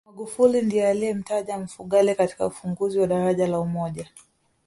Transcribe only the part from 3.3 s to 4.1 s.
la umoja